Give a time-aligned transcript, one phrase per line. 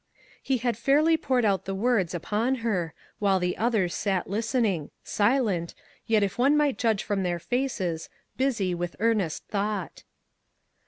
[0.41, 5.75] He had fairly poured out the words upon her, while the others sat listening— silent,
[6.07, 10.03] yet if one might judge from their faces, busy with earnest thought.